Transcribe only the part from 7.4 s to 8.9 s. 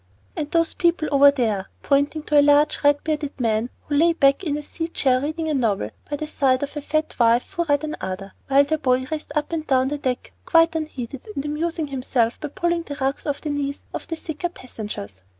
who read another, while their little